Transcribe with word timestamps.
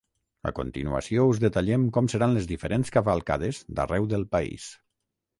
A 0.51 0.51
continuació 0.59 1.25
us 1.33 1.41
detallem 1.43 1.83
com 1.97 2.07
seran 2.13 2.33
les 2.37 2.47
diferents 2.51 2.91
cavalcades 2.95 3.59
d’arreu 3.81 4.09
del 4.15 4.25
país. 4.37 4.65